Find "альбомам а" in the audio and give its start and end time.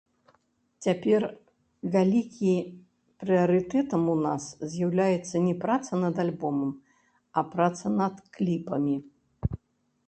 6.25-7.47